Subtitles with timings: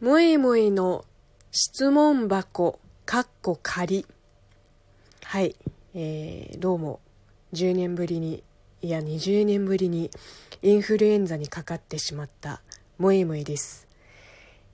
[0.00, 1.04] もえもえの
[1.50, 4.06] 質問箱、かっこ仮。
[5.24, 5.56] はい、
[5.92, 7.00] えー、どうも、
[7.52, 8.44] 10年ぶりに、
[8.80, 10.12] いや20年ぶりに
[10.62, 12.62] インフルエンザにかかってしまった
[12.96, 13.88] もえもえです。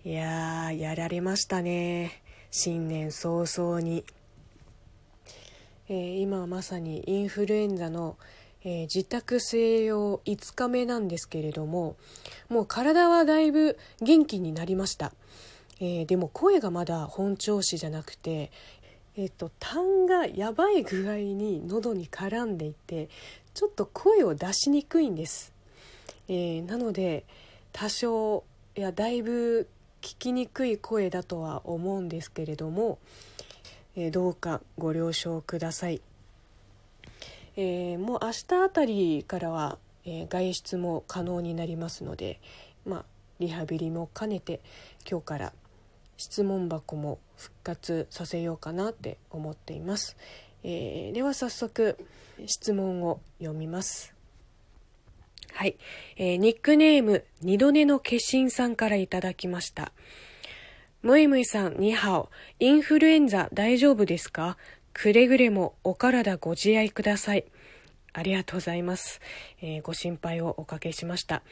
[0.05, 2.23] いやー、やられましたね。
[2.51, 4.05] 新年早々に。
[5.89, 8.19] えー、今まさにインフルエンザの
[8.65, 11.97] えー、自宅静養5日目なんですけれども
[12.49, 15.13] もう体はだいぶ元気になりました、
[15.81, 18.51] えー、でも声がまだ本調子じゃなくて
[19.17, 23.09] えっ、と痰がやばい具合に喉に絡んでいて
[23.55, 25.53] ちょっと声を出しにくいんです、
[26.27, 27.25] えなので
[27.73, 28.43] 多少
[28.75, 29.69] いやだいぶ
[30.03, 32.99] 聞きにくい声だとは思うんですけれども、
[33.95, 36.03] えどうかご了承ください。
[37.57, 42.41] えー、もう明日あたりからは、えー、外出も可能になりますので、
[42.85, 43.05] まあ、
[43.39, 44.61] リハビリも兼ねて
[45.09, 45.53] 今日から
[46.17, 50.17] 質問箱も復活させようかなって思っています、
[50.63, 51.99] えー、では早速
[52.47, 54.15] 質問を読みます。
[55.53, 55.77] はい、
[56.17, 59.93] えー、ニックネーム二度寝の化身さんからいただきました。
[61.03, 62.31] むいむいさん、ニハオ。
[62.59, 64.57] インフルエンザ大丈夫ですか？
[64.95, 67.45] くれぐれもお体ご自愛ください。
[68.15, 69.21] ありがとうございます。
[69.61, 71.43] えー、ご心配をおかけしました。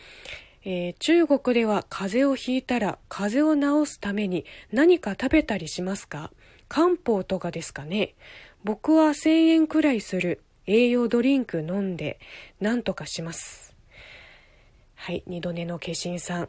[0.64, 6.30] えー、中国では風邪をひいたら風邪を治すために何か食べたりしますか？
[6.68, 8.14] 漢方とかですかね
[8.64, 12.18] 僕は1000円くらいする栄養ドリンク飲んで
[12.60, 13.74] 何とかします。
[14.94, 16.48] はい、二度寝の化身さん、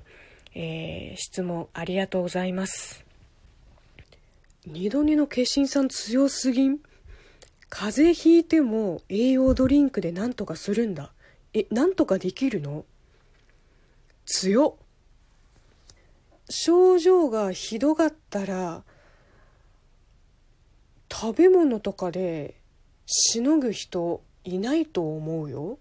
[0.54, 3.04] えー、質問ありがとうございます。
[4.66, 6.80] 二度寝の化身さん強すぎん？
[7.70, 11.12] 風邪ひいても栄養ドリンクでなんとかするんだ。
[11.54, 12.86] え、なんとかできるの？
[14.26, 14.78] 強
[16.50, 18.84] 症状がひどかったら
[21.12, 22.56] 食べ物とかで
[23.06, 25.78] しのぐ人いないと思うよ。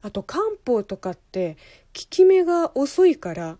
[0.00, 1.58] あと漢方とかって効
[2.08, 3.58] き目が遅いから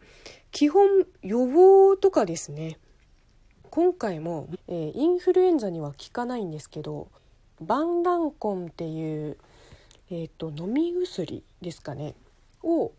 [0.53, 2.79] 基本予防とかですね。
[3.69, 7.09] 今回も、えー、インフルエンザには効かないんですけど
[7.61, 9.37] バンランコンっていう、
[10.11, 12.15] えーと、飲み薬ですかね
[12.62, 12.93] を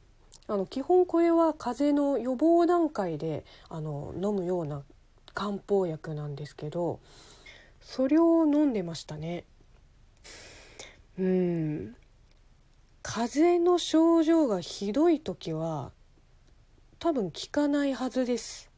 [0.47, 4.83] あの基本これは風邪の予防段階であの飲むような
[5.33, 6.99] 漢方薬なんですけど
[7.81, 9.45] それを飲んでましたね。
[11.17, 11.95] うん。
[13.01, 15.91] 風邪の症状がひどい時は
[16.99, 18.68] 多分効かないはずです。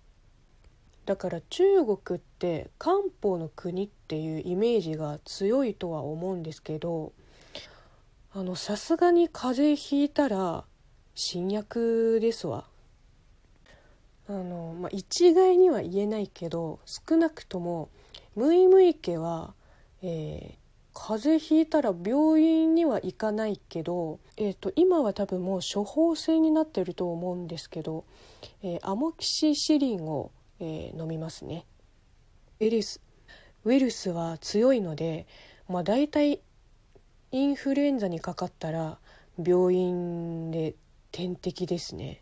[1.11, 7.11] だから中国って漢方の国っていうイメージが強いとは思うんですけど
[8.33, 10.63] あのさすがに風邪ひいたら
[11.13, 12.63] 新薬ですわ。
[14.29, 17.89] あの、まあ、一概には言えないけど少なくとも
[18.37, 19.53] ムイムイ家は、
[20.01, 20.55] えー、
[20.93, 28.05] 風邪ひいたら病院には行かないけど、えーと、今は多分もう処方箋になってると思うんですけど、
[28.63, 31.65] えー、アモキシシリンをえー、飲みますね。
[32.59, 33.01] ウイルス
[33.65, 35.27] ウイルスは強いので、
[35.67, 36.41] まあ、大体
[37.31, 38.99] インフルエンザにかかったら
[39.43, 40.75] 病院で
[41.11, 42.21] 点滴ですね。